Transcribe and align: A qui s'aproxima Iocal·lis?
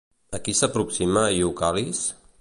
A 0.37 0.39
qui 0.47 0.55
s'aproxima 0.61 1.25
Iocal·lis? 1.37 2.05